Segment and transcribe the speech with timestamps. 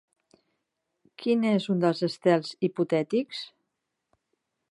[1.23, 3.45] Quin és un dels estels hipotètics?